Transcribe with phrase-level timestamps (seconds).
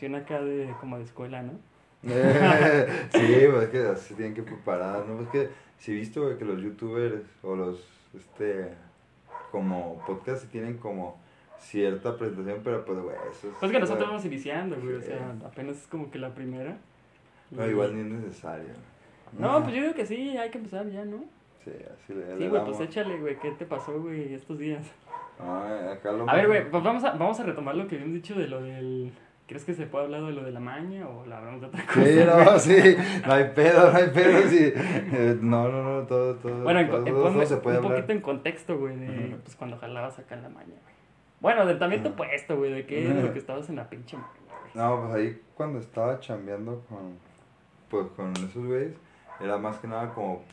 [0.00, 1.52] acción acá de, como de escuela, ¿no?
[2.02, 2.10] sí,
[3.50, 5.20] pues es que así tienen que preparar, ¿no?
[5.20, 8.72] Es que si he visto, que los youtubers o los, este,
[9.50, 11.20] como podcast tienen como
[11.58, 13.54] cierta presentación, pero pues, güey, eso es...
[13.60, 16.78] Pues que nosotros vamos iniciando, güey, o sea, apenas es como que la primera.
[17.50, 18.70] No, igual ni es necesario.
[19.38, 21.18] No, pues yo digo que sí, hay que empezar ya, ¿no?
[21.62, 24.90] Sí, así le Sí, güey, pues échale, güey, ¿qué te pasó, güey, estos días?
[25.38, 28.14] Ah, acá lo A ver, güey, pues vamos a, vamos a retomar lo que habíamos
[28.14, 29.12] dicho de lo del...
[29.50, 31.84] ¿Crees que se puede hablar de lo de la maña o la hablamos de otra
[31.84, 32.04] cosa?
[32.04, 34.72] Sí, no, sí, no hay pedo, no hay pedo, sí.
[34.76, 36.62] Eh, no, no, no, todo, todo.
[36.62, 37.98] Bueno, en, todo, en- todo ponme se puede un hablar.
[38.02, 40.94] poquito en contexto, güey, de pues cuando jalabas acá en la maña, güey.
[41.40, 42.18] Bueno, del también tu Ujú.
[42.18, 44.70] puesto, güey, de que, de lo que estabas en la pinche maña, güey.
[44.74, 47.18] No, pues ahí cuando estaba chambeando con,
[47.88, 48.94] pues con esos güeyes,
[49.40, 50.44] era más que nada como,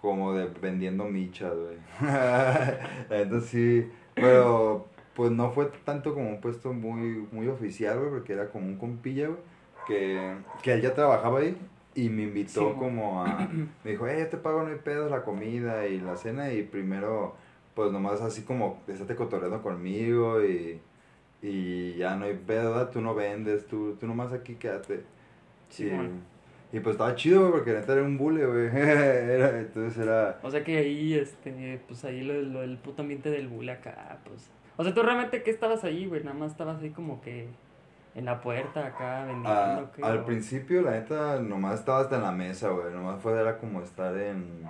[0.00, 1.78] como de vendiendo michas, güey.
[3.10, 8.34] Entonces sí, pero pues no fue tanto como un puesto muy, muy oficial, güey, porque
[8.34, 9.40] era como un compilla, güey,
[9.88, 11.56] que, que él ya trabajaba ahí
[11.94, 13.48] y me invitó Sí, como a,
[13.84, 16.62] me dijo, eh, yo te pago no hay pedo la comida y la cena y
[16.62, 17.34] primero,
[17.74, 20.80] pues nomás así como, estate cotorreando conmigo y,
[21.42, 22.90] y ya no hay pedo, ¿verdad?
[22.90, 25.04] tú no vendes, tú, tú nomás aquí quédate.
[25.70, 26.10] Sí, y, bueno.
[26.72, 28.66] y pues estaba chido, güey, porque neta era un bule, güey.
[28.76, 30.38] Era- entonces era...
[30.42, 34.18] O sea que ahí, este, pues ahí lo, lo del puto ambiente del bule acá,
[34.24, 34.50] pues.
[34.76, 36.22] O sea, tú realmente, ¿qué estabas ahí, güey?
[36.22, 37.48] Nada más estabas ahí como que
[38.14, 40.02] en la puerta acá vendiendo, Ah, ¿qué?
[40.02, 42.92] al O- principio, la neta, nomás estaba hasta en la mesa, güey.
[42.92, 44.64] Nomás fue, era como estar en,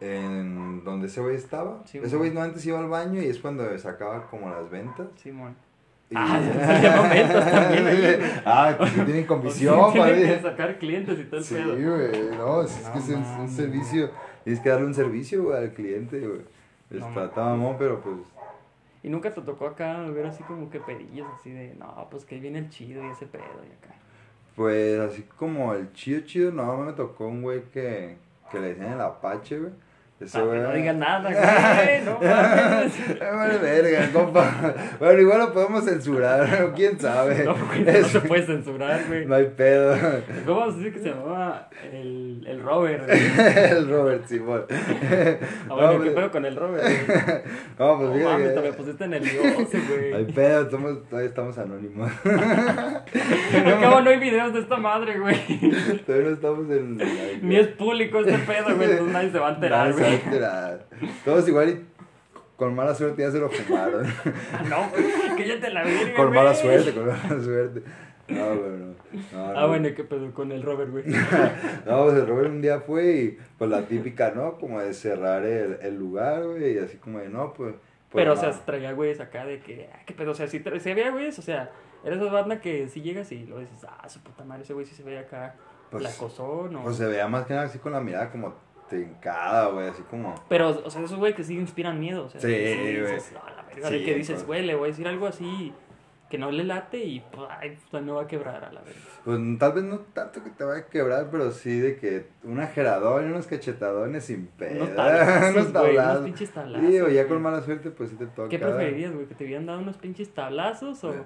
[0.00, 1.82] en donde ese güey estaba.
[1.86, 5.06] Sí, ese güey no antes iba al baño y es cuando sacaba como las ventas.
[5.16, 5.54] Simón.
[6.10, 6.38] Y- Ah,
[7.12, 8.18] ventas también ahí.
[8.44, 11.54] Ah, pues sí tienen O comisión, sea, tienen que sacar clientes y todo el Sí,
[11.54, 11.72] pedo.
[11.74, 14.10] güey, no, es, es No que es un, servicio,
[14.44, 16.40] tienes que darle un servicio, güey, al cliente, güey.
[16.90, 17.28] No Está, mames.
[17.30, 18.16] está mamón, pero pues,
[19.06, 22.34] Y nunca te tocó acá ver así como que pedillos así de, no, pues que
[22.34, 23.94] ahí viene el chido y ese pedo y acá.
[24.56, 28.16] pues así como el chido chido, no, me tocó un güey que,
[28.50, 29.72] que le decían el Apache, güey.
[30.18, 32.18] Ese Para que güey no digan nada, güey, no
[33.36, 34.74] Vale, verga, compa.
[34.98, 37.44] Bueno, igual lo podemos censurar, quién sabe.
[37.44, 39.26] No, güey, no Es- se puede censurar, güey.
[39.26, 39.94] no hay pedo.
[40.46, 43.08] ¿Cómo vamos a decir que se llamaba el, el Robert?
[43.10, 44.64] El Robert Simón.
[44.70, 46.82] Ah, bueno, No, ¿qué pues- pedo con el Robert?
[46.84, 47.18] güey?
[47.78, 50.26] No, pues No fíjate mames, que- me pusiste nervioso, Hay güey.
[50.32, 52.10] pedo, estamos- todavía estamos anónimos.
[52.24, 55.36] Al cabo no hay videos de esta madre, güey.
[56.06, 56.96] Todavía no estamos en.
[57.42, 60.05] Ni es público este pedo, güey, entonces nadie se va a enterar, güey.
[61.24, 61.86] Todos igual y
[62.56, 64.06] con mala suerte ya se lo fumaron.
[64.52, 67.82] Ah, No, que ya te la verga, con mala suerte, con mala suerte.
[68.28, 68.94] No, bueno.
[69.32, 69.68] No, Ah, no.
[69.68, 71.04] bueno, ¿qué pedo con el Robert, güey?
[71.86, 74.58] No, pues el Robert un día fue y pues la típica, ¿no?
[74.58, 77.74] Como de cerrar el, el lugar, güey, y así como de, no, pues...
[78.10, 80.60] pues, Pero, o sea, traía güeyes acá de que, ah, qué pedo, o sea, si,
[80.80, 81.70] si había güeyes, o sea,
[82.04, 84.86] eres esa banda que si llegas y lo dices, ah, su puta madre, ese güey
[84.86, 85.54] sí se ve acá
[85.90, 86.82] Pues- placosón, o...
[86.82, 88.54] Pues se veía más que nada así con la mirada como
[88.88, 90.34] trincada, güey, así como...
[90.48, 93.00] Pero, o sea, esos güey que sí inspiran miedo, o sea, Sí, güey.
[93.00, 94.46] dices, "No, la verga", Sí, de que dices, pues.
[94.46, 95.72] güey, le voy a decir algo así
[96.30, 98.98] que no le late y, pues, ay, pues, me va a quebrar a la verga.
[99.24, 102.66] Pues tal vez no tanto que te vaya a quebrar, pero sí de que una
[102.66, 104.84] geradón y unos cachetadones sin pedo.
[105.56, 106.88] Unos tablazos, Unos pinches tablazos.
[106.90, 108.48] Sí, o ya con mala suerte, pues sí te toca.
[108.48, 109.26] ¿Qué preferirías, güey?
[109.26, 111.18] ¿Que te hubieran dado unos pinches tablazos o, Sí.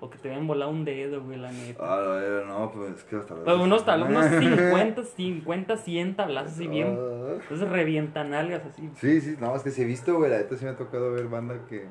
[0.00, 1.82] O que te hubieran volado un dedo, güey, la neta?
[1.82, 3.44] Ah, la verdad, no, pues es que tablazos.
[3.44, 6.98] Pues unos tablazos, unos 50, 50, 100 tablazos así bien.
[7.00, 7.34] Ah.
[7.40, 8.90] Entonces revientan algas así.
[9.00, 11.12] Sí, sí, no, es que sí he visto, güey, la neta sí me ha tocado
[11.12, 11.86] ver banda que...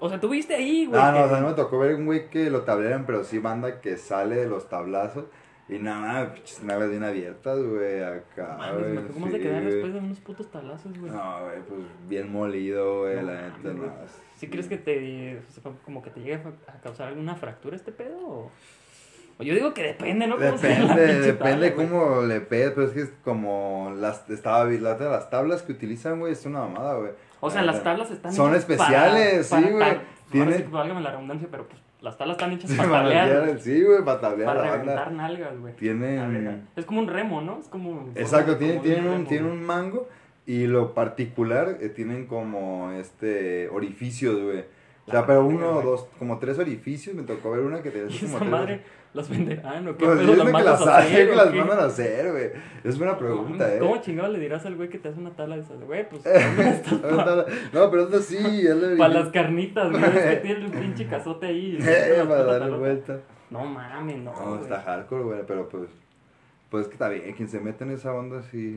[0.00, 1.00] O sea, tú viste ahí, güey.
[1.00, 3.24] Ah, no, que- o sea, no me tocó ver un güey que lo tableran, pero
[3.24, 5.24] sí banda que sale de los tablazos
[5.68, 8.92] y nada, pinches nalgas bien abiertas, güey, acá, Mames, güey.
[8.94, 11.10] me- ¿Cómo sí, se quedan después de unos putos tablazos, güey?
[11.10, 13.92] No, güey, pues bien molido, güey, No la neta, no.
[14.36, 15.40] ¿Sí crees que te,
[15.84, 16.34] como que te llegue
[16.66, 18.18] a causar alguna fractura este pedo?
[18.26, 20.36] O, yo digo que depende, ¿no?
[20.36, 23.92] ¿Cómo se llama la Depende, depende tabla, cómo le pegues, pero es que es como
[23.96, 27.12] las, estaba, vi- la otra, las tablas que utilizan, güey, es una mamada, güey.
[27.40, 30.54] O sea, La las tablas están Son especiales, para- sí, güey.
[30.58, 34.20] sí válgame la redundancia, pero pues las tablas están hechas para tablear, sí, güey, para
[34.20, 35.74] tablear para reventar nalgas, güey.
[35.74, 36.68] Tienen-.
[36.76, 37.58] Es como un remo, ¿no?
[37.58, 38.10] Es como...
[38.14, 39.38] Exacto, como tienen, un, güey.
[39.40, 40.08] un mango
[40.46, 44.64] y lo particular eh, tienen como este orificios, güey.
[45.06, 48.36] O sea, pero uno, dos, como tres orificios, me tocó ver una que así como
[48.36, 48.50] esa tres.
[48.50, 48.82] madre
[49.14, 50.34] las venderán, ¿o qué Pues pedo?
[50.34, 52.50] ¿Las que mandas las a hacer, que las mandan a hacer, güey.
[52.82, 53.78] Es buena pregunta, eh.
[53.78, 55.80] ¿Cómo chingado le dirás al güey que te hace una tabla de esas?
[55.80, 56.22] Güey, pues...
[57.02, 60.04] para no, pero esto sí, es lo las carnitas, güey.
[60.04, 61.78] Es que tiene un pinche cazote ahí.
[61.80, 63.20] Eh, para darle vuelta.
[63.50, 64.32] No mames, no.
[64.32, 65.88] No, está hardcore, güey, pero pues.
[66.70, 68.76] Pues que está bien, quien se mete en esa onda sí.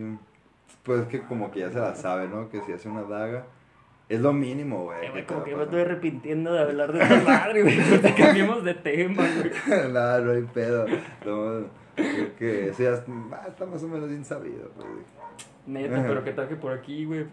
[0.84, 2.48] Pues que como que ya se la sabe, ¿no?
[2.50, 3.46] Que si hace una daga,
[4.10, 5.10] Es lo mínimo, güey.
[5.10, 7.78] Güey, como que a me estoy arrepintiendo de hablar de esta madre, güey.
[7.90, 9.92] Porque cambiamos de tema, güey.
[9.92, 10.86] Nada, no hay pedo.
[11.26, 14.88] No, creo que eso ya está, más o menos bien sabido, pues.
[15.66, 17.26] Neta, pero que traje por aquí, güey.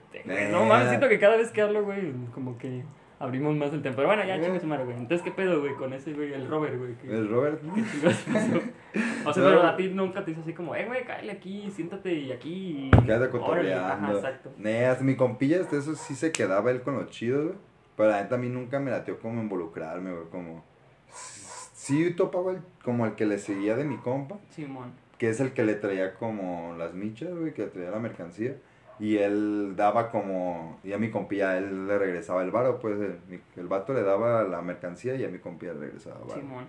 [0.51, 2.83] No mames, siento que cada vez que hablo, güey, como que
[3.19, 3.97] abrimos más el tema.
[3.97, 4.97] Pero bueno, ya chingue su madre, güey.
[4.97, 6.95] Entonces, ¿qué pedo, güey, con ese, güey, el Robert, güey?
[6.97, 7.61] ¿Qué, El Robert.
[7.75, 9.29] qué chingados pasó?
[9.29, 9.49] O sea, No.
[9.51, 12.91] pero a ti nunca te hizo así como, eh, güey, cállate aquí, siéntate y aquí.
[12.93, 14.19] y- Quédate Órale, Ajá, cotorreando.
[14.19, 14.53] exacto.
[14.59, 17.55] Nee, hasta mi compilla, hasta eso sí se quedaba él con lo chido, güey.
[17.97, 20.25] Pero la neta a mí nunca me latió como involucrarme, güey.
[20.31, 20.65] Como.
[21.09, 24.93] Sí topaba el- como el que le seguía de mi compa, Simón.
[25.19, 28.57] que es el que le traía como las michas, güey, que le traía la mercancía.
[29.01, 30.79] Y él daba como.
[30.85, 34.03] Y a mi compilla él le regresaba el varo, pues el, mi- el vato le
[34.03, 36.41] daba la mercancía y a mi compilla le regresaba el varo.
[36.41, 36.65] Simón.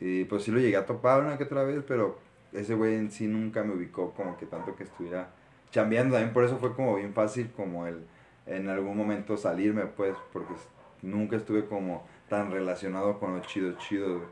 [0.00, 2.18] Y pues sí lo llegué a topar una que otra vez, pero
[2.52, 5.28] ese güey en sí nunca me ubicó como que tanto que estuviera
[5.70, 6.14] chambeando.
[6.14, 8.04] También por eso fue como bien fácil como el
[8.46, 10.52] en algún momento salirme, pues, porque
[11.02, 14.22] nunca estuve como tan relacionado con los chidos chidos.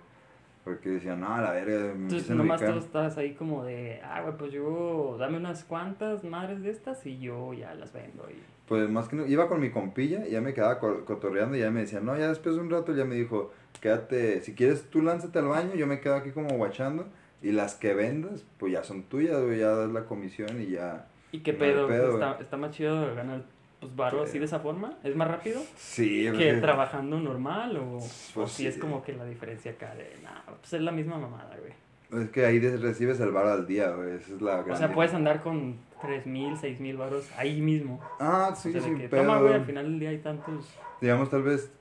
[0.64, 2.82] Porque decían, no, a la verga, me Entonces, nomás tú ubicar".
[2.84, 7.18] estabas ahí como de, ah, güey, pues yo, dame unas cuantas madres de estas y
[7.18, 8.28] yo ya las vendo.
[8.30, 8.36] Y...
[8.68, 11.60] Pues más que no, iba con mi compilla y ya me quedaba co- cotorreando y
[11.60, 14.88] ya me decía, no, ya después de un rato ya me dijo, quédate, si quieres
[14.88, 17.06] tú lánzate al baño, yo me quedo aquí como guachando
[17.42, 21.08] y las que vendas, pues ya son tuyas, güey, ya das la comisión y ya.
[21.32, 21.86] ¿Y qué No pedo?
[21.88, 23.42] pedo, está, está más chido ganar
[23.82, 24.30] pues varo Sí.
[24.30, 24.94] así de esa forma?
[25.02, 25.60] ¿Es más rápido?
[25.76, 29.94] Sí, que porque- trabajando normal o, Pues o si es como que la diferencia acá
[29.94, 32.22] de, nah, pues es la misma mamada, güey.
[32.22, 35.12] Es que ahí recibes el bar al día, güey, esa es la O sea, puedes
[35.14, 38.00] andar con tres mil, seis mil varos ahí mismo.
[38.20, 39.22] Ah, sí, o sea, sí, que, pero...
[39.22, 40.74] toma, güey, al final del día hay tantos...
[41.00, 41.72] Digamos, tal vez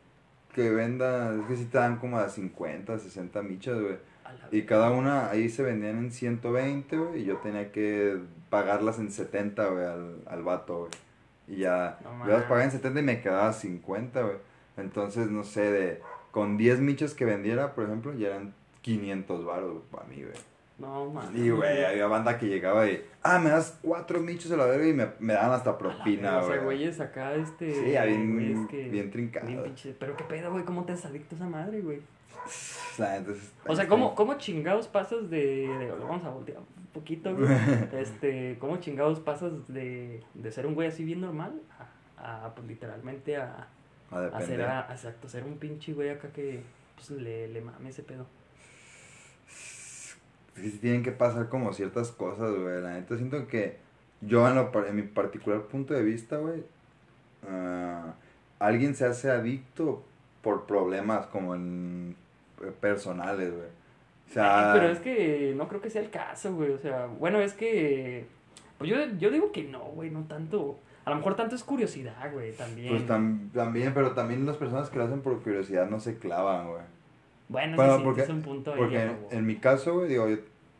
[0.55, 3.97] que venda, es que sí te dan como a 50, 60 michas, güey.
[4.51, 8.17] Y cada una ahí se vendían en 120, güey, y yo tenía que
[8.49, 10.91] pagarlas en 70, güey, al, al vato, güey.
[11.47, 14.37] Y ya, No yo las pagaba en 70 y me quedaba 50, güey.
[14.77, 16.01] Entonces, no sé, de
[16.31, 20.33] con 10 michas que vendiera, por ejemplo, ya eran 500 baros, güey, para mí, güey.
[20.79, 21.29] No, man.
[21.35, 24.87] Y, güey, había banda que llegaba y, ah, me das cuatro michos a la verga
[24.87, 26.77] y me, me daban hasta propina, O sea, güey.
[26.77, 27.71] güeyes acá, este...
[27.71, 29.45] Sí, ya bien- güeyes que- bien trincado.
[29.45, 32.01] bien pinche- Pero qué pedo, güey, ¿cómo te has adicto a esa madre, güey?
[32.97, 36.57] La neta es- O sea, ¿cómo, cómo chingados pasas de, de- Vamos a voltear
[36.93, 37.49] poquito, güey.
[37.93, 41.61] Este, ¿cómo chingados pasas de, de ser un güey así bien normal
[42.17, 43.67] a, a, pues, literalmente a,
[44.11, 46.61] A a ser, a, exacto, ser un pinche güey acá que,
[46.95, 48.25] pues, le, le mame ese pedo?
[50.55, 52.81] Sí, tienen que pasar como ciertas cosas, güey.
[52.81, 53.77] La neta siento que
[54.21, 56.63] yo en, lo en mi particular punto de vista, güey,
[57.47, 58.13] ah,
[58.59, 60.03] alguien se hace adicto
[60.41, 62.15] por problemas como en,
[62.61, 63.80] eh, personales, güey.
[64.31, 66.71] O sea, Ay, pero es que no creo que sea el caso, güey.
[66.71, 68.25] O sea, bueno, es que.
[68.77, 70.79] Pues yo, yo digo que no, güey, no tanto.
[71.03, 72.89] A lo mejor tanto es curiosidad, güey, también.
[72.89, 76.67] pues tam- también, pero también las personas que lo hacen por curiosidad no se clavan,
[76.69, 76.81] güey.
[77.49, 78.79] Bueno, Bueno, sí, sí, porque- es un punto ahí.
[78.79, 80.37] Porque en, en mi caso, güey, digo, yo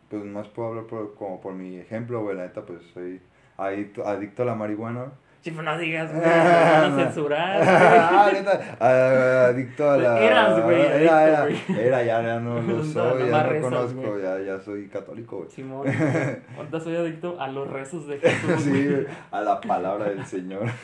[0.09, 3.19] pues más puedo hablar por, como por mi ejemplo, güey, la neta, pues soy
[3.57, 5.12] adicto, adicto a la marihuana.
[5.42, 7.62] Sí, pero no digas, güey, te van a censurar.
[7.68, 10.20] ah, neta, ah, adicto a la...
[10.22, 11.48] Eras, güey, Era, era,
[11.80, 14.88] era, ya, ya no lo No, soy, nomás ya no rezas, conozco, ya, ya soy
[14.88, 15.50] católico, güey.
[15.50, 15.88] Simón,
[16.58, 18.62] ahorita soy adicto a los rezos de Jesús.
[18.62, 19.08] Sí, güey.
[19.32, 20.68] a la palabra del Señor.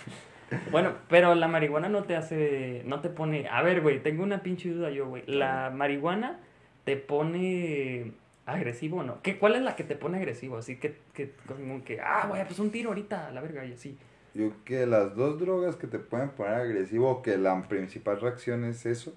[0.71, 4.43] Bueno, pero la marihuana no te hace, no te pone, a ver, güey, tengo una
[4.43, 5.23] pinche duda yo, güey.
[5.27, 6.39] La marihuana
[6.85, 8.13] te pone
[8.45, 9.21] agresivo o no?
[9.21, 10.57] ¿Qué, ¿Cuál es la que te pone agresivo?
[10.57, 13.97] Así que, que, como que, ah, güey, pues un tiro ahorita, la verga, y así.
[14.37, 18.63] Yo creo que las dos drogas que te pueden poner agresivo, que la principal reacción
[18.65, 19.13] es eso,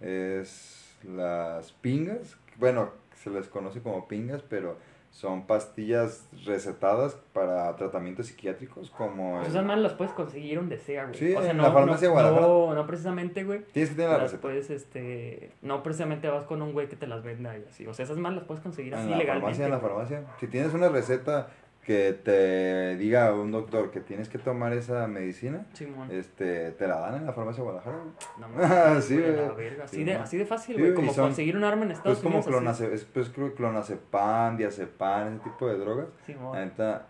[0.00, 2.36] es las pingas.
[2.56, 2.90] Bueno,
[3.22, 4.76] se les conoce como pingas, pero
[5.10, 9.36] son pastillas recetadas para tratamientos psiquiátricos como...
[9.36, 11.14] Pues el- esas más las puedes conseguir donde sea, güey.
[11.18, 12.46] Sí, o sea, en no, la farmacia no, Guadalajara.
[12.46, 13.64] no, no precisamente, güey.
[13.72, 14.42] Tienes que tener la Las receta.
[14.42, 17.86] puedes, este, no precisamente vas con un güey que te las venda y así.
[17.86, 19.56] O sea, esas más las puedes conseguir así En la legalmente.
[19.56, 20.24] farmacia, en la farmacia.
[20.40, 21.48] Si tienes una receta
[21.88, 26.10] que te diga un doctor que tienes que tomar esa medicina, Simón.
[26.10, 27.96] este, te la dan en la farmacia de Guadalajara.
[28.38, 28.48] No
[28.90, 29.84] mames, Sí, güey, la verga.
[29.84, 30.92] Así, Sí, de, así de fácil, güey.
[30.92, 32.46] como son- conseguir un arma en Estados Pues como Unidos.
[32.68, 32.84] así.
[32.84, 36.08] clonace, es, pues clonazepam, diazepam, ese tipo de drogas.
[36.26, 36.54] Simón.
[36.58, 37.06] La neta,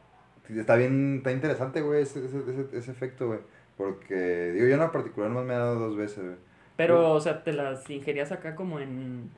[0.49, 3.41] está bien, está interesante, güey, ese, ese, ese, ese efecto, güey.
[3.77, 6.37] Porque, digo, yo en lo particular más me ha dado dos veces, güey.
[6.77, 9.31] Pero, o sea, ¿te las ingerías acá como en,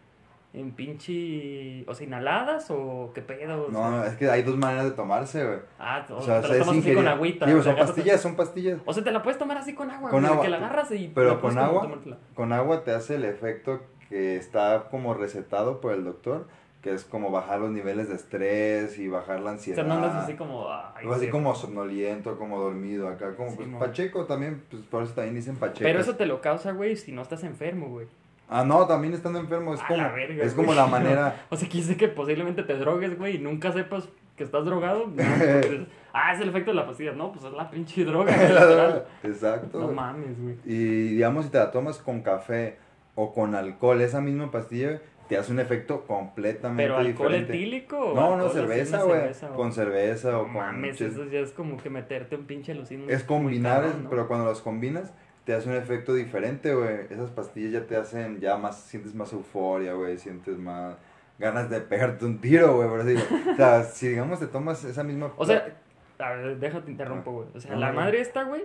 [0.52, 1.84] en pinche...
[1.88, 3.66] O sea, inhaladas o qué pedo?
[3.66, 5.58] O No, sea, no, es que hay dos maneras de tomarse, güey.
[5.78, 7.46] Ah, o, O sea, te es tomas así con agüita.
[7.46, 8.78] Digo, o sea, son pastillas, son pastillas.
[8.84, 10.90] O sea, te la puedes tomar así con agua, Con güey, agua, que la agarras
[10.92, 11.08] y...
[11.14, 11.82] pero con agua.
[11.82, 12.18] tomártela.
[12.34, 16.48] Con agua te hace el efecto que está como recetado por el doctor,
[16.82, 19.76] que es como bajar los niveles de estrés y bajar la O ansiedad.
[19.76, 20.66] sea, no andas así como.
[20.72, 21.30] ay, O así sí.
[21.30, 23.68] como somnoliento, como dormido, acá como Sí, pues.
[23.78, 25.80] Pacheco también, pues por eso también dicen Pacheco.
[25.82, 28.06] Pero eso te lo causa, güey, si no estás enfermo, güey.
[28.52, 31.56] Ah, no, también estando enfermo, es A como, la verga, es como la manera, O
[31.56, 35.06] sea, quise que posiblemente te drogues, güey, y nunca sepas que estás drogado.
[35.06, 35.22] No,
[36.12, 37.12] ah, es el efecto de la pastilla.
[37.12, 39.04] No, pues es la pinche droga.
[39.22, 39.80] exacto.
[39.80, 40.56] No mames, güey.
[40.64, 42.76] Y digamos, si te la tomas con café
[43.14, 47.52] o con alcohol, esa misma pastilla te hace un efecto completamente ¿Pero alcohol diferente.
[47.52, 48.14] etílico?
[48.16, 49.20] No, no, cerveza, güey.
[49.54, 50.54] Con cerveza o con...
[50.54, 53.08] mames, eso ya es como que meterte un pinche alucino.
[53.08, 55.12] Es combinar, pero cuando los combinas
[55.44, 57.06] te hace un efecto diferente, güey.
[57.10, 60.96] Esas pastillas ya te hacen, ya más, sientes más euforia, güey, sientes más
[61.38, 63.14] ganas de pegarte un tiro, güey, por así.
[63.52, 65.32] O sea, si digamos te tomas esa misma...
[65.36, 65.74] O sea,
[66.18, 67.48] a ver, déjate interrumpo, güey.
[67.54, 68.62] O sea, la madre esta, güey,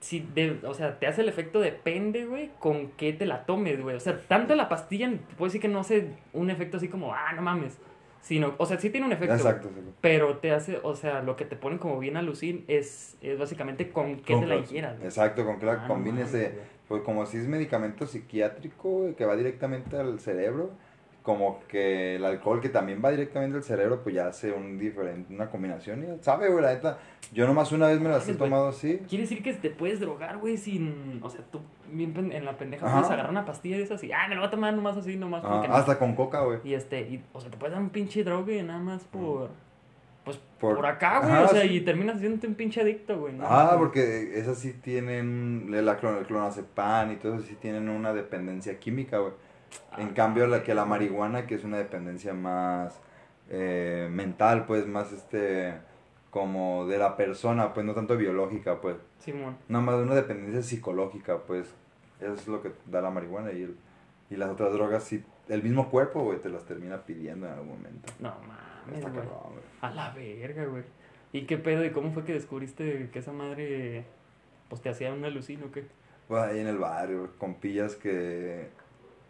[0.00, 3.80] si de, o sea, te hace el efecto depende, güey, con qué te la tomes,
[3.80, 3.96] güey.
[3.96, 7.32] O sea, tanto la pastilla, puedo decir que no hace un efecto así como, ah,
[7.34, 7.78] no mames.
[8.20, 9.34] Sino, o sea, sí tiene un efecto.
[9.34, 9.92] Exacto, exacto.
[10.00, 13.90] Pero te hace, o sea, lo que te pone como bien alucin es, es básicamente
[13.90, 14.96] con qué Con te la ingieras.
[15.02, 16.36] Exacto, con que la Ah, no combines,
[16.88, 20.70] pues como si es medicamento psiquiátrico, que va directamente al cerebro,
[21.28, 25.34] como que el alcohol que también va directamente al cerebro, pues ya hace un diferente,
[25.34, 27.00] una combinación, y sabe, güey, la neta,
[27.34, 30.38] yo nomás una vez me las he tomado así, Quiere decir que te puedes drogar,
[30.38, 31.20] güey, sin.
[31.22, 31.60] O sea, tú
[31.92, 32.94] bien en la pendeja Ajá.
[32.94, 35.16] puedes agarrar una pastilla de esas y, ah, me lo voy a tomar nomás así,
[35.16, 35.74] nomás ah, porque no.
[35.74, 36.60] hasta con coca, güey.
[36.64, 39.50] Y este, y, o sea, te puedes dar un pinche drogue nada más por.
[40.24, 41.44] Pues Por- por, acá, güey.
[41.44, 41.74] O sea, sí.
[41.74, 43.34] y terminas haciéndote un pinche adicto, güey.
[43.34, 43.44] ¿no?
[43.46, 49.18] Ah, porque esas sí tienen, la clonazepam y todo eso sí tienen una dependencia química,
[49.18, 49.34] güey.
[49.96, 53.00] En cambio, la que la marihuana, que es una dependencia más
[53.50, 55.74] eh, mental, pues, más este,
[56.30, 58.96] como de la persona, pues, no tanto biológica, pues.
[59.18, 59.56] Simón.
[59.68, 61.74] Nada más una dependencia psicológica, pues.
[62.20, 63.76] Eso es lo que da la marihuana y, el-
[64.30, 67.68] y las otras drogas, sí, el mismo cuerpo, güey, te las termina pidiendo en algún
[67.68, 68.12] momento.
[68.20, 69.24] No mames, Está güey.
[69.80, 70.82] A la verga, güey.
[71.32, 71.84] ¿Y qué pedo?
[71.84, 74.04] ¿Y cómo fue que descubriste que esa madre.
[74.68, 75.86] Pues te hacía un alucino o qué?
[76.26, 78.68] Pues ahí en el barrio, con pillas que,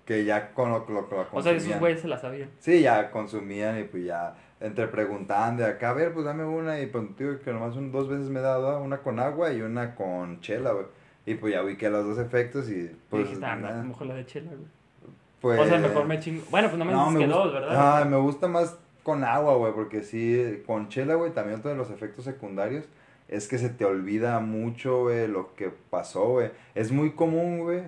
[0.08, 1.80] que ya con lo, lo, lo O sea, esos consumían.
[1.80, 2.48] güeyes se la sabían.
[2.60, 6.80] Sí, ya consumían y pues ya entre preguntando de acá, a ver, pues dame una
[6.80, 8.80] y pues digo que nomás un, dos veces me he dado ¿ah?
[8.80, 10.86] una con agua y una con chela, güey.
[11.26, 14.14] Y pues ya ubiqué los dos efectos y y pues dijiste, ah, no, mejor la
[14.14, 15.12] de chela, güey.
[15.42, 16.42] pues o sea, mejor me chingo.
[16.50, 18.00] Bueno, pues no me no, me que gusta, dos, ¿verdad?
[18.00, 21.76] Ah, me gusta más con agua, güey, porque sí, con chela, güey, también otro de
[21.76, 22.86] los efectos secundarios
[23.28, 26.50] es que se te olvida mucho, güey, lo que pasó, güey.
[26.74, 27.82] Es muy común, güey,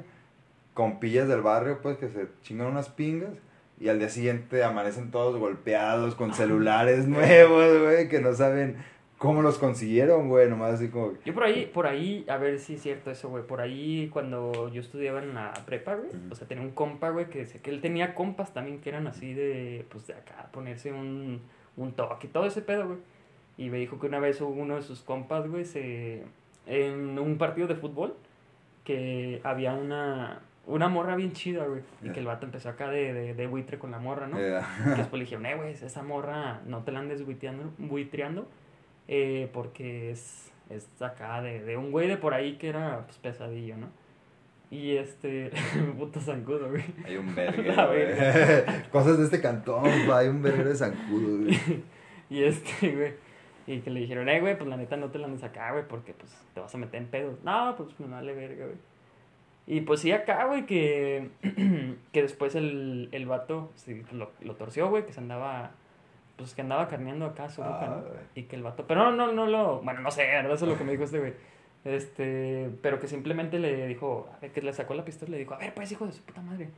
[0.74, 3.34] con pillas del barrio, pues, que se chingan unas pingas
[3.80, 8.76] y al día siguiente amanecen todos golpeados con celulares nuevos, güey, que no saben
[9.16, 11.12] cómo los consiguieron, güey, nomás así como...
[11.24, 13.46] Yo por ahí, por ahí, a ver si es cierto eso, güey.
[13.46, 17.28] Por ahí, cuando yo estudiaba en la prepa, güey, o sea, tenía un compa, güey,
[17.28, 20.92] que decía que él tenía compas también que eran así de, pues de acá, ponerse
[20.92, 21.42] un,
[21.76, 22.98] un toque y todo ese pedo, güey.
[23.58, 26.22] Y me dijo que una vez hubo uno de sus compas, güey, se,
[26.66, 28.14] en un partido de fútbol,
[28.84, 31.82] que había una, una morra bien chida, güey.
[32.02, 34.38] Y que el vato empezó acá de, de, de buitre con la morra, ¿no?
[34.38, 38.48] eh, Que después le dijeron, eh, güey, esa morra no te la andes buitreando, buitreando
[39.08, 43.18] eh, porque es, es acá de, de un güey de por ahí que era pues,
[43.18, 43.88] pesadillo, ¿no?
[44.70, 45.50] Y este,
[45.98, 46.84] puto zancudo, güey.
[47.04, 48.06] hay un vergue, La güey.
[48.92, 51.58] Cosas de este cantón, pa, hay un vergue de zancudo, güey.
[52.30, 53.12] Y este, güey.
[53.66, 55.82] Y que le dijeron, eh, güey, pues la neta no te la andes acá, güey,
[55.88, 57.42] porque pues te vas a meter en pedos.
[57.42, 58.76] No, pues me vale verga, güey.
[59.72, 61.30] Y pues sí, acá, güey, que,
[62.12, 65.70] que después el, el vato sí, lo, lo torció, güey, que se andaba,
[66.36, 68.00] pues que andaba carneando acá su boca, Ah, ¿no?
[68.02, 68.18] güey.
[68.34, 70.52] Y que el vato, pero no, no, no lo, bueno, no sé, ¿verdad?
[70.54, 71.34] Eso es lo que me dijo este güey.
[71.84, 75.38] Este, pero que simplemente le dijo, a ver, que le sacó la pistola y le
[75.38, 76.68] dijo, a ver, pues, hijo de su puta madre.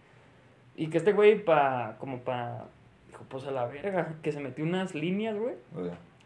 [0.76, 2.66] Y que este güey, pa, como pa,
[3.08, 5.54] dijo, pues a la verga, que se metió unas líneas, güey.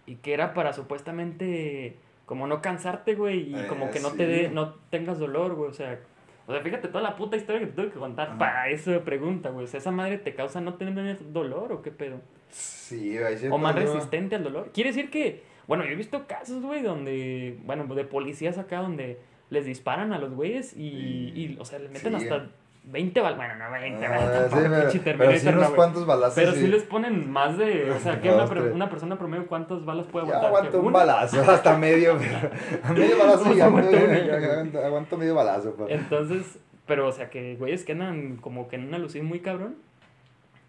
[0.06, 1.96] Y que era para supuestamente
[2.26, 4.16] como no cansarte, güey, y Eh, como que no sí.
[4.18, 5.99] te dé, no tengas dolor, güey, o sea,
[6.47, 8.38] o sea, fíjate toda la puta historia que te tuve que contar Ajá.
[8.38, 11.91] para esa pregunta, güey, o sea, esa madre te causa no tener dolor o qué
[11.91, 14.71] pedo, Sí, hay o más resistente al dolor.
[14.73, 19.19] Quiere decir que, bueno, yo he visto casos, güey, donde, bueno, de policías acá donde
[19.50, 22.25] les disparan a los güeyes y, y, o sea, les meten Sí.
[22.29, 22.47] hasta
[22.87, 25.66] 20 balas, bueno, no 20 Ah, balas, sí, pero, pinche pero Terminator, sí no, unos
[25.66, 25.76] güey.
[25.76, 26.35] cuantos balazos.
[26.37, 26.61] Pero sí.
[26.61, 30.49] sí les ponen más de, o sea, que una, persona promedio, ¿cuántas balas puede aguantar?
[30.49, 32.14] aguanto ¿Que un balazo, hasta medio,
[32.95, 35.85] medio balazo Pues ya, aguanto, aguanto medio balazo, pa.
[35.88, 39.76] Entonces, pero o sea, que güeyes que andan como que en una lucín muy cabrón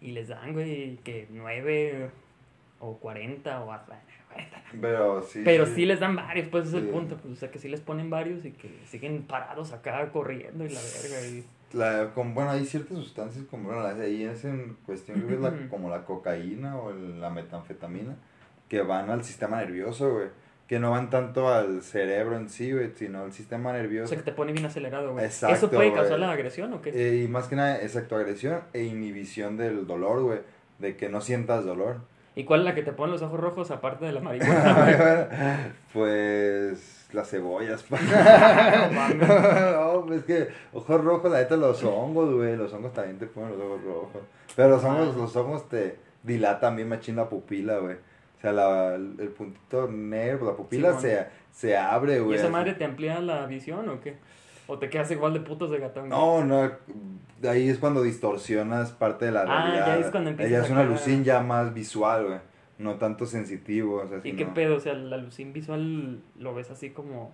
[0.00, 2.10] y les dan, güey, que 9
[2.80, 4.00] o 40 o hasta
[4.32, 4.62] 40.
[4.80, 5.42] Pero sí.
[5.44, 7.68] Pero sí les dan varios, pues ese es el punto, pues, o sea, que sí
[7.68, 11.44] les ponen varios y que siguen parados acá corriendo y la verga y...
[11.72, 15.40] la, como, bueno, hay ciertas sustancias como, bueno, ahí es en cuestión, creo que es
[15.40, 18.16] la- como la cocaína o el- la metanfetamina,
[18.68, 20.26] que van al sistema nervioso, güey.
[20.66, 24.08] Que no van tanto al cerebro en sí, güey, sino al sistema O nervioso.
[24.08, 25.24] sea, que te pone bien acelerado, güey.
[25.24, 26.90] Exacto, ¿Eso puede causar la agresión o qué?
[26.90, 30.40] Eh, y más que nada, exacto, agresión e inhibición del dolor, güey.
[30.78, 32.00] De que no sientas dolor.
[32.38, 37.08] ¿Y cuál es la que te pone los ojos rojos aparte de la marihuana, pues
[37.12, 37.84] las cebollas.
[37.90, 37.98] No
[39.98, 42.56] no, pues es que ojos rojos, la neta, los hongos, güey.
[42.56, 44.22] Los hongos también te ponen los ojos rojos.
[44.54, 45.18] Pero los hongos, Ah.
[45.18, 47.96] los hongos te dilatan bien machín la pupila, güey.
[47.96, 52.36] O sea, la, el puntito negro, la pupila se, se abre, ¿Y güey.
[52.36, 52.52] esa así.
[52.52, 54.16] madre te amplía la visión o qué?
[54.68, 56.08] ¿O te quedas igual de putos de gatón?
[56.10, 56.70] No, no,
[57.48, 59.86] ahí es cuando distorsionas parte de la Ah, realidad.
[59.86, 60.92] ya es cuando empiezas Ella es una cagar.
[60.92, 62.38] lucín ya más visual, güey.
[62.78, 64.76] No tanto sensitivo, o sea, ¿Y qué pedo?
[64.76, 67.32] O sea, la lucín visual lo ves así como.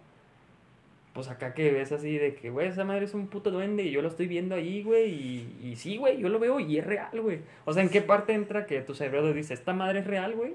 [1.13, 3.91] Pues acá que ves así de que, güey, esa madre es un puto duende y
[3.93, 5.11] yo lo estoy viendo ahí, güey.
[5.13, 7.41] Y, y sí, güey, yo lo veo y es real, güey.
[7.67, 10.55] O sea, ¿en qué parte entra que tu cerebro dice, esta madre es real, güey?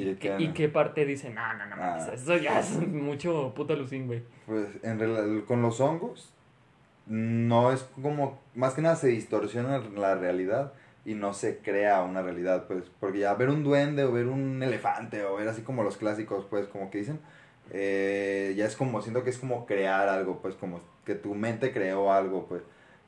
[0.00, 2.08] Y de ¿Qué- que- ¿Y qué parte dice, no, no, no, Ah.
[2.12, 4.22] eso ya es mucho puto lucín, güey?
[4.46, 6.32] Pues en con los hongos
[7.06, 10.72] no es como más que nada se distorsiona la realidad
[11.04, 14.62] y no se crea una realidad, pues porque ya ver un duende o ver un
[14.62, 17.18] elefante o ver así como los clásicos, pues como que dicen,
[17.70, 21.72] eh, ya es como siento que es como crear algo, pues como que tu mente
[21.72, 22.62] creó algo, pues,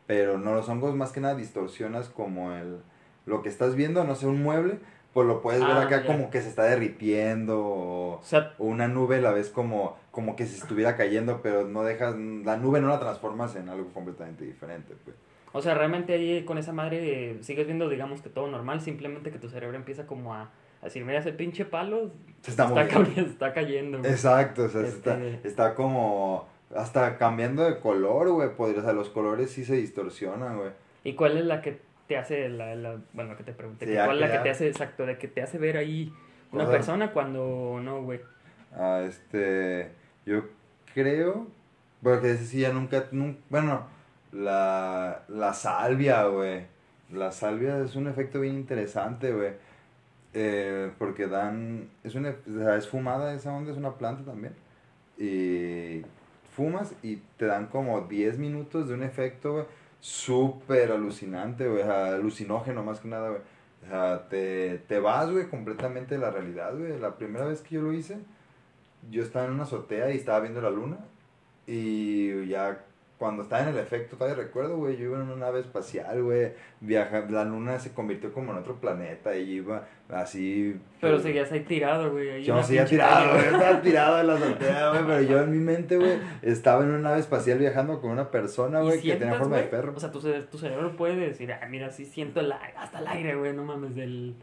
[0.07, 2.79] pero no los hongos más que nada distorsionas como el
[3.27, 4.79] lo que estás viendo, no sé, un mueble,
[5.13, 6.07] pues lo puedes ver Ah, acá ya.
[6.07, 10.47] como que se está derritiendo o O sea, una nube la ves como, como que
[10.47, 14.95] se estuviera cayendo, pero no dejas, la nube no la transformas en algo completamente diferente,
[15.05, 15.17] pues.
[15.53, 19.31] o sea, realmente ahí con esa madre eh, sigues viendo, digamos que todo normal, simplemente
[19.33, 20.51] que tu cerebro empieza como a,
[20.81, 22.11] a decir, mira ese pinche palo,
[22.43, 23.99] Se está está, ca- está cayendo.
[23.99, 24.11] güey".
[24.11, 28.93] Exacto, o sea, está, Este- está como, hasta cambiando de color, güey, podría, o sea,
[28.93, 30.71] los colores sí se distorsionan, güey.
[31.03, 33.95] ¿Y cuál es la que te hace, la, la- bueno, que te pregunté, Sí, que
[33.95, 36.13] ya ¿cuál es la que te hace, exacto, de que te hace ver ahí
[36.51, 38.21] una persona cuando no, güey?
[38.75, 39.93] Ah, este,
[40.27, 40.43] yo
[40.93, 41.47] creo,
[42.03, 43.87] porque sí ya nunca, nun- bueno,
[44.33, 46.67] la, la salvia, güey.
[47.13, 49.53] La salvia es un efecto bien interesante, güey.
[50.35, 54.55] Eh, porque dan, es una, o sea, es fumada esa onda, es una planta también.
[55.17, 56.03] Y
[56.57, 59.65] fumas y te dan como 10 minutos de un efecto, güey,
[60.01, 63.43] súper alucinante, güey, alucinógeno más que nada, güey.
[63.85, 66.99] O sea, te, te vas, güey, completamente de la realidad, güey.
[66.99, 68.19] La primera vez que yo lo hice,
[69.11, 70.99] yo estaba en una azotea y estaba viendo la luna.
[71.67, 72.85] Y ya
[73.21, 76.55] cuando estaba en el efecto, todavía recuerdo, güey, yo iba en una nave espacial, güey.
[76.81, 80.81] Viaja, la luna se convirtió como en otro planeta y iba así.
[81.03, 82.43] Pero pues, seguías ahí tirado, güey.
[82.43, 83.45] Yo no seguía tirado, güey.
[83.45, 85.07] Estaba tirado en la azotea, güey.
[85.07, 88.81] Pero yo en mi mente, güey, estaba en una nave espacial viajando con una persona,
[88.81, 89.93] ¿Y güey, que tenía forma de perro.
[89.95, 93.07] O sea, tu, tu cerebro puede decir, ah, mira, sí siento el aire, hasta el
[93.07, 94.35] aire, güey, no mames, del...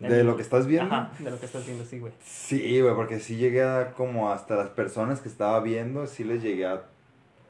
[0.00, 0.92] De lo que estás viendo.
[0.92, 2.12] Ajá, de lo que estás viendo, sí, güey.
[2.24, 6.42] Sí, güey, porque sí llegué a como hasta las personas que estaba viendo, sí les
[6.42, 6.82] llegué a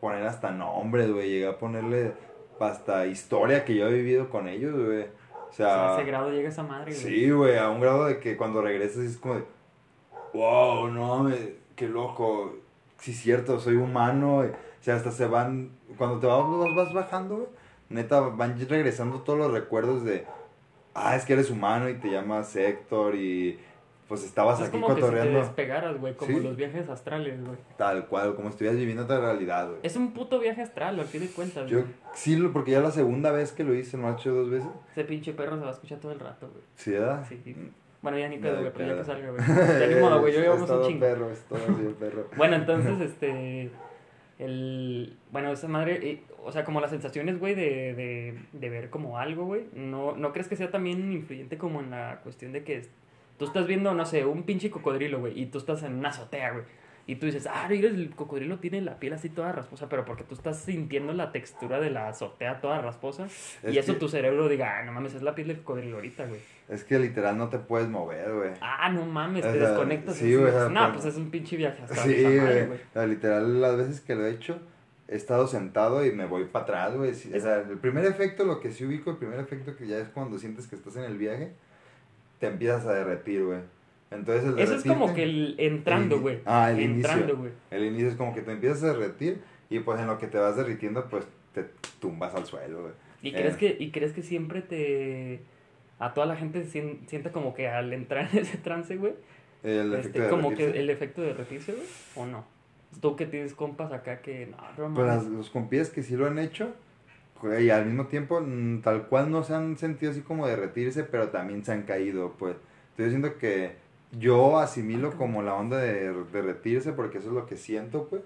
[0.07, 2.13] poner hasta nombres, güey, llegué a ponerle
[2.61, 5.03] hasta historia que yo he vivido con ellos, güey.
[5.03, 6.95] O O sea, a ese grado llega esa madre, güey.
[6.95, 9.45] sí, güey, a un grado de que cuando regresas es como de,
[10.33, 11.37] wow, no, me,
[11.75, 12.55] qué loco,
[12.99, 14.51] sí cierto, soy humano, güey.
[14.51, 16.45] o sea, hasta se van, cuando te vas,
[16.77, 17.49] vas bajando, güey,
[17.89, 20.25] neta, van regresando todos los recuerdos de,
[20.95, 23.59] ah, es que eres humano y te llamas Héctor y
[24.09, 25.39] pues estabas es aquí como que si te cotorreando.
[25.41, 26.45] despegaras, güey, como Sí.
[26.45, 27.57] los viajes astrales, güey.
[27.77, 29.81] Tal cual, como estuvieras viviendo otra realidad, güey.
[29.83, 31.81] Es un puto viaje astral, al fin de cuentas, Yo
[32.15, 34.69] sí, porque ya la segunda vez que lo hice, no he hecho dos veces.
[34.93, 36.63] Ese pinche perro se va a escuchar todo el rato, güey.
[36.77, 37.27] Sí, ¿verdad?
[37.29, 37.43] Sí.
[38.03, 39.43] Bueno, ya ni pedo, güey, pero ya que salga, güey.
[39.81, 41.01] Ya ni modo, güey, yo llevamos un chingo.
[41.01, 42.29] perro, es todo así el perro.
[42.37, 43.71] Bueno, entonces, este.
[44.39, 45.17] El.
[45.33, 45.99] Bueno, esa madre.
[46.03, 49.65] eh, o sea, como las sensaciones, güey, de, de, de ver como algo, güey.
[49.75, 52.83] ¿no, ¿No crees que sea también influyente como en la cuestión de que
[53.39, 56.53] tú estás viendo, no sé, un pinche cocodrilo, güey, y tú estás en una azotea,
[56.53, 56.65] güey?
[57.09, 60.25] Y tú dices, ah, mira, el cocodrilo tiene la piel así toda rasposa, pero porque
[60.25, 63.27] tú estás sintiendo la textura de la azotea toda rasposa.
[63.27, 65.97] Es y eso que- tu cerebro diga, ah, no mames, es la piel del cocodrilo
[65.97, 66.41] ahorita, güey.
[66.69, 68.51] Es que literal no te puedes mover, güey.
[68.61, 70.17] Ah, no mames, O te sea, desconectas.
[70.17, 72.63] sí, y güey, no, pues es un pinche viaje hasta Sí, güey.
[72.65, 74.59] O sea, literal, las veces que lo he hecho,
[75.07, 77.13] he estado sentado y me voy para atrás, güey.
[77.13, 80.09] O sea, el primer efecto, lo que sí ubico, el primer efecto que ya es
[80.09, 81.53] cuando sientes que estás en el viaje,
[82.39, 83.61] te empiezas a derretir, güey.
[84.11, 86.39] Entonces el Eso es como que el entrando, güey.
[86.45, 87.51] Ah, el entrando, inicio.
[87.71, 90.39] El inicio es como que te empiezas a derretir y pues en lo que te
[90.39, 91.65] vas derritiendo, pues te
[92.01, 92.93] tumbas al suelo, güey.
[93.23, 93.33] ¿Y Eh.
[93.33, 95.41] crees que y crees que siempre te
[95.99, 99.15] a toda la gente sien- sienta como que al entrar en ese trance, güey,
[99.65, 102.45] El este, efecto de como que el efecto de derretirse, güey, o no?
[103.01, 106.39] Tú que tienes compas acá que no, no Pues los compías que sí lo han
[106.39, 106.73] hecho,
[107.61, 111.29] y al mismo tiempo, mm, tal cual no se han sentido así como derretirse, pero
[111.29, 112.57] también se han caído, pues.
[112.91, 113.77] Estoy diciendo que
[114.19, 118.23] yo asimilo como la onda de derretirse porque eso es lo que siento, pues.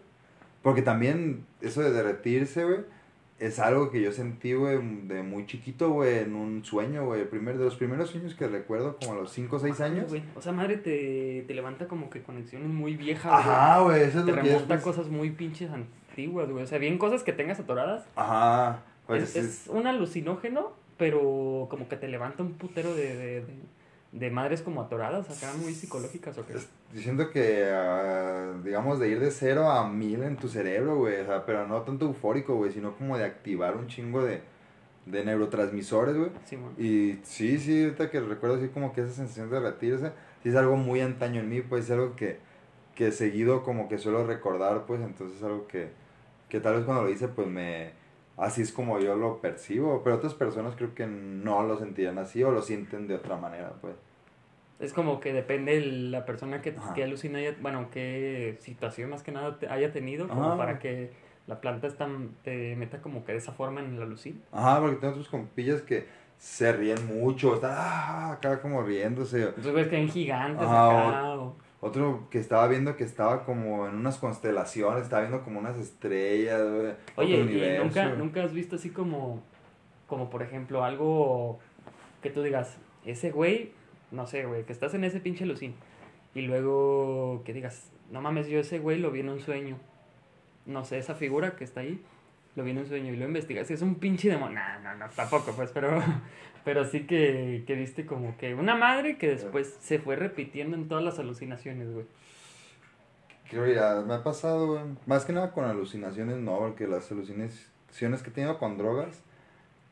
[0.63, 2.81] Porque también eso de derretirse, güey,
[3.39, 7.25] es algo que yo sentí, güey, de muy chiquito, güey, en un sueño, güey.
[7.25, 10.11] Primer, de los primeros sueños que recuerdo, como a los 5 o 6 años.
[10.11, 10.23] Güey.
[10.37, 14.27] O sea, madre te, te levanta como que conexiones muy viejas, Ajá, güey, eso es
[14.27, 16.63] te lo que remonta después- cosas muy pinches antiguas, güey.
[16.63, 18.05] O sea, bien cosas que tengas atoradas.
[18.15, 23.41] Ajá, pues es, es un alucinógeno, pero como que te levanta un putero de, de,
[23.47, 23.55] de,
[24.13, 26.55] de madres como atoradas, acá muy psicológicas o qué.
[26.93, 31.27] diciendo que, ah, digamos, de ir de cero a mil en tu cerebro, güey, o
[31.27, 34.43] sea, pero no tanto eufórico, güey, sino como de activar un chingo de,
[35.07, 36.31] de neurotransmisores, güey.
[36.45, 36.75] Simón.
[36.79, 40.57] Y sí, sí, ahorita que recuerdo así como que esa sensación de derretirse, sí es
[40.57, 42.39] algo muy antaño en mí, pues es algo que,
[42.95, 45.91] que seguido como que suelo recordar, pues entonces es algo que,
[46.49, 47.99] que tal vez cuando lo hice, pues me...
[48.37, 52.43] Así es como yo lo percibo, pero otras personas creo que no lo sentirán así
[52.43, 53.95] o lo sienten de otra manera, pues.
[54.79, 56.95] Es como que depende de la persona que, Ajá.
[56.95, 60.57] que alucina, haya- bueno, qué situación más que nada te- haya tenido, como Ajá.
[60.57, 61.11] para que
[61.47, 62.09] la planta está,
[62.43, 64.43] te meta como que de esa forma en el alucin.
[64.53, 66.07] Ajá, porque tengo otros compillas que
[66.39, 69.43] se ríen mucho, están ah, acá como riéndose.
[69.49, 71.35] Entonces ves que hay gigantes Ajá, acá.
[71.35, 75.79] o- Otro que estaba viendo que estaba como en unas constelaciones, estaba viendo como unas
[75.79, 77.85] estrellas, güey, Oye, otro ¿y universo.
[77.85, 79.43] nunca, nunca has visto así como,
[80.07, 81.59] como por ejemplo, algo
[82.23, 83.73] que tú digas, ese güey,
[84.11, 85.75] no sé, güey, que estás en ese pinche lucín,
[86.35, 89.79] y luego que digas, no mames, yo ese güey lo vi en un sueño,
[90.67, 92.03] no sé, esa figura que está ahí,
[92.57, 95.11] lo vi en un sueño, y lo investigas, es un pinche demonio, no, no, no,
[95.15, 96.03] tampoco, pues, pero,
[96.65, 100.89] pero sí que, que viste como que una madre que después se fue repitiendo en
[100.89, 102.07] todas las alucinaciones, güey.
[103.51, 104.83] Creo que ya me ha pasado, güey.
[105.07, 109.23] Más que nada con alucinaciones, no, porque las alucinaciones que he tenido con drogas,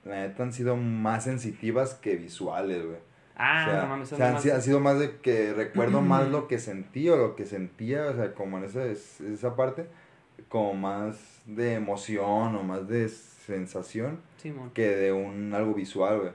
[0.04, 2.98] la neta han sido más sensitivas que visuales, güey.
[3.36, 6.28] Ah, o sea, no mames, o sea, más- ha sido más de que recuerdo más
[6.30, 9.86] lo que sentí o lo que sentía, o sea, como en esa, esa parte,
[10.48, 14.20] como más de emoción o más de sensación
[14.74, 16.32] que de un algo visual, güey.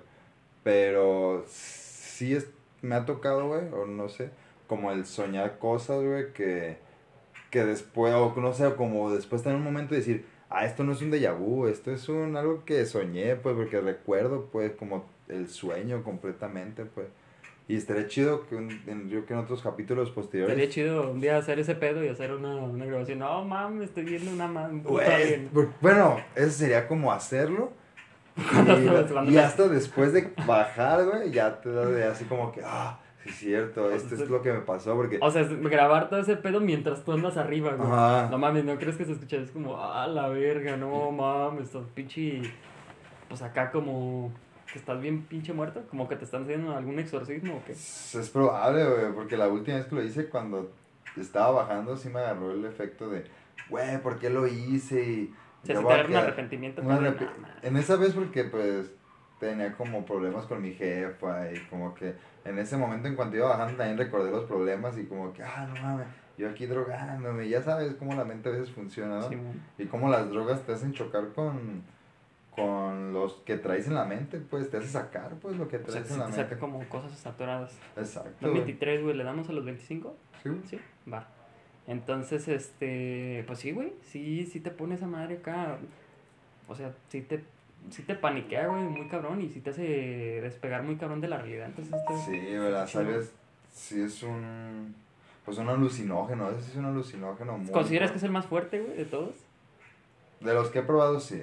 [0.64, 2.50] Pero sí es,
[2.82, 4.30] me ha tocado, güey, o no sé,
[4.68, 6.78] como el soñar cosas, güey, que,
[7.52, 10.94] que después, o no sé, como después tener un momento de decir, ah, esto no
[10.94, 15.06] es un déjà vu, esto es un algo que soñé, pues, porque recuerdo, pues, como
[15.28, 17.08] el sueño completamente, pues.
[17.68, 20.54] Y estaría chido que un- en, yo que en otros capítulos posteriores.
[20.54, 23.20] Estaría chido un día hacer ese pedo y hacer una, una grabación.
[23.20, 25.50] No mames, estoy viendo una ma- un puto Güey, alien.
[25.54, 27.72] bu- bueno, eso sería como hacerlo.
[29.28, 33.00] Y, y hasta después de bajar, güey, ya te da de así como que, ah,
[33.24, 35.20] sí es cierto, esto es lo que me pasó, porque...
[35.22, 37.88] O sea, es grabar todo ese pedo mientras tú andas arriba, güey.
[37.90, 38.28] Ajá.
[38.32, 39.38] No mames, ¿no crees que se escucha?
[39.38, 42.42] Es como, ah, la verga, no mames, estás pinche.
[43.30, 44.32] Pues acá como
[44.74, 47.74] que estás bien pinche muerto, como que te están haciendo algún exorcismo o qué.
[47.74, 50.72] Es, probable, güey, porque la última vez que lo hice, cuando
[51.16, 53.24] estaba bajando, sí me agarró el efecto de,
[53.70, 55.04] güey, ¿por qué lo hice?
[55.04, 55.34] Y
[55.72, 57.48] da un arrepentimiento, un de, arrepi- "Nah, nah".
[57.62, 58.92] En esa vez porque, pues,
[59.40, 63.50] tenía como problemas con mi jefa y como que en ese momento en cuanto iba
[63.50, 66.08] bajando también recordé los problemas y como que, ah, no mames,
[66.38, 69.20] yo aquí drogándome, ya sabes cómo la mente a veces funciona.
[69.78, 71.84] Y cómo las drogas te hacen chocar con,
[72.56, 75.80] con los que traes en la mente, pues te hace sacar, pues, lo que O
[75.80, 76.44] sea, traes en la te mente.
[76.50, 77.78] saca como cosas atoradas.
[77.98, 78.30] Exacto.
[78.42, 78.64] Los güey.
[78.64, 80.16] 23, güey, ¿le damos a los 25?
[80.44, 80.62] Sí, güey.
[80.68, 80.80] Sí,
[81.12, 81.28] va.
[81.88, 85.78] Entonces, este, pues sí, güey, sí, sí te pone esa madre acá.
[86.68, 87.44] O sea, sí te,
[87.90, 89.82] sí te paniquea, güey, muy cabrón y sí te hace
[90.42, 91.66] despegar muy cabrón de la realidad.
[91.68, 92.88] Entonces, está- Sí, chido.
[92.88, 93.34] sales,
[93.74, 94.96] sí es un,
[95.44, 97.72] pues un alucinógeno, ese es un alucinógeno muy...
[97.72, 99.36] ¿Consideras que es el más fuerte, güey, de todos?
[100.40, 101.42] De los que he probado, sí.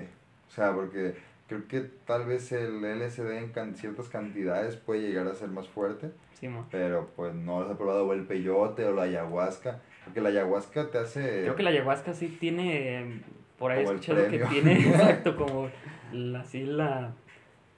[0.50, 1.14] O sea, porque
[1.48, 5.68] creo que tal vez el LSD en can- ciertas cantidades puede llegar a ser más
[5.68, 6.66] fuerte, Sí, mo.
[6.70, 10.98] pero pues no he probado o el peyote o la ayahuasca, porque la ayahuasca te
[10.98, 11.42] hace...
[11.42, 13.22] Creo que la ayahuasca sí tiene,
[13.58, 15.70] por ahí he escuchado que tiene, exacto, como
[16.12, 17.12] la, así la...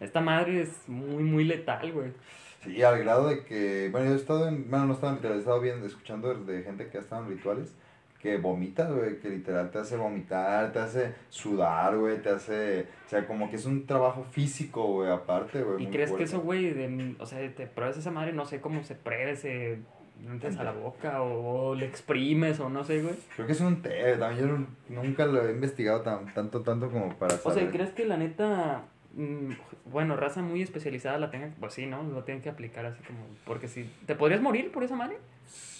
[0.00, 2.10] Esta madre es muy, muy letal, güey.
[2.64, 5.24] Sí, al grado de que, bueno, yo he estado en, bueno, no he estado en
[5.32, 7.74] he estado bien escuchando de gente que ha estado en rituales,
[8.22, 13.08] que vomita, güey, que literal te hace vomitar, te hace sudar, güey, te hace, o
[13.10, 15.82] sea, como que es un trabajo físico, güey, aparte, güey.
[15.82, 18.84] ¿Y crees que eso, güey, de, o sea, te pruebas esa madre, no sé cómo
[18.84, 19.78] se pruebe, se
[20.24, 23.16] metes a la boca o, o le exprimes o no sé, güey?
[23.34, 26.90] Creo que es un té, también yo nu- nunca lo he investigado tan, tanto, tanto
[26.92, 27.58] como para O saber.
[27.64, 29.50] sea, ¿crees que la neta, mm,
[29.90, 32.04] bueno, raza muy especializada la tenga, pues sí, ¿no?
[32.04, 35.16] Lo tienen que aplicar así como, porque si, ¿te podrías morir por esa madre?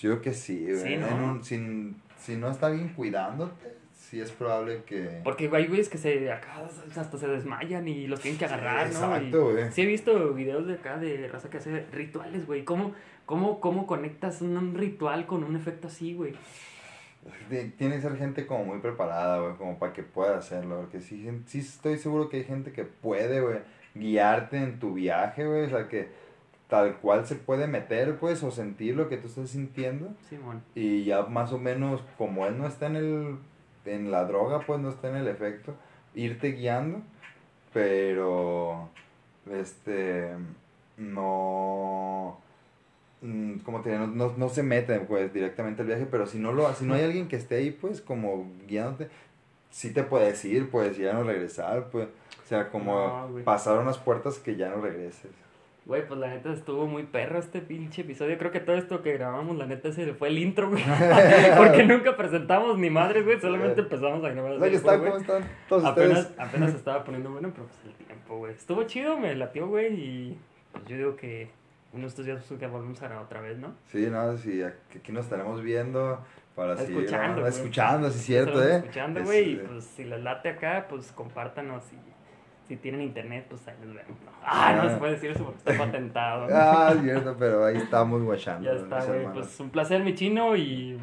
[0.00, 0.76] Yo que sí, güey.
[0.76, 1.06] Sí, ¿no?
[1.06, 5.20] en un- sin- si no está bien cuidándote, sí es probable que...
[5.24, 6.62] Porque hay güeyes que se acá
[6.96, 9.14] hasta se desmayan y los tienen que agarrar, Sí, ¿no?
[9.16, 9.72] exacto, güey.
[9.72, 12.64] Sí he visto videos de acá de raza que hace rituales, güey.
[12.64, 12.92] ¿Cómo,
[13.26, 16.34] cómo, ¿Cómo conectas un ritual con un efecto así, güey?
[17.48, 20.80] Ti- Tiene que ser gente como muy preparada, güey, como para que pueda hacerlo.
[20.80, 23.58] Porque sí, sí estoy seguro que hay gente que puede, güey,
[23.94, 25.62] guiarte en tu viaje, güey.
[25.64, 26.08] O sea, que
[26.72, 30.08] tal cual se puede meter, pues, o sentir lo que tú estás sintiendo.
[30.30, 30.62] Simón.
[30.74, 33.36] Y ya más o menos, como él no está en el
[33.84, 35.74] en la droga, pues no está en el efecto,
[36.14, 37.02] irte guiando,
[37.74, 38.88] pero
[39.52, 40.30] este
[40.96, 42.38] no
[43.20, 46.52] mm, como te no, no, no se mete pues directamente al viaje, pero si no
[46.52, 49.10] lo si no hay alguien que esté ahí pues como guiándote,
[49.70, 52.08] sí te puedes ir, pues ya no regresar, pues,
[52.42, 55.32] o sea, como No, pasar unas puertas que ya no regreses.
[55.84, 58.38] Güey, pues la neta estuvo muy perro este pinche episodio.
[58.38, 60.82] Creo que todo esto que grabamos, la neta, ese fue el intro, güey.
[61.56, 63.40] Porque nunca presentamos ni madres, güey.
[63.40, 64.52] Solamente empezamos a grabar.
[64.52, 65.10] Hola, ¿qué después, están?
[65.10, 66.40] ¿Cómo están todos Apenas, ustedes?
[66.40, 68.52] apenas se estaba poniendo bueno, pero pues el tiempo, güey.
[68.52, 69.92] Estuvo chido, me latió, güey.
[69.92, 70.38] Y
[70.70, 71.50] pues yo digo que
[71.92, 73.74] uno de estos días pues, que volvemos a grabar otra vez, ¿no?
[73.90, 76.20] Sí, no, sí, aquí nos estaremos viendo
[76.54, 78.76] para seguir Escuchando, escuchando, sí, cierto, ¿eh?
[78.76, 79.50] Escuchando, Es, güey.
[79.50, 81.82] Y eh, pues si les late acá, pues compártanos.
[81.92, 82.11] Y
[82.72, 84.18] si tienen internet, pues ahí nos vemos.
[84.24, 84.30] ¿no?
[84.44, 86.48] Ah, no se puede decir eso porque está patentado.
[86.48, 86.56] ¿no?
[86.56, 88.64] Ah, cierto, pero ahí estamos guachando.
[88.70, 89.26] ya está, güey.
[89.34, 90.56] Pues un placer, mi chino.
[90.56, 90.98] Y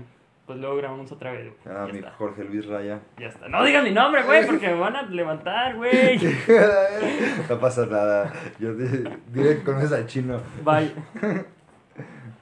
[0.47, 1.75] pues luego grabamos otra vez, güey.
[1.77, 2.11] Ah, ya mi está.
[2.13, 2.99] Jorge Luis Raya.
[3.19, 3.47] Ya está.
[3.47, 6.19] No digan mi nombre, güey, porque me van a levantar, güey.
[7.49, 8.33] no pasa nada.
[8.59, 10.39] Yo di- diré que conoces al chino.
[10.65, 10.91] Bye.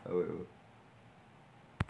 [0.05, 0.45] Huevo.